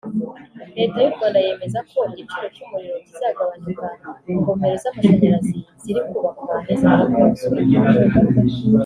[0.77, 3.85] Leta y’u Rwanda yemeza ko igiciro cy’umuriro kizagabanuka
[4.31, 7.61] ingomero z’amashanyarazi ziri kubakwa nizimara kuzura